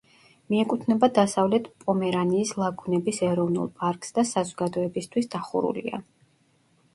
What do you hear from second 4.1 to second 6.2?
და საზოგადოებისთვის დახურულია.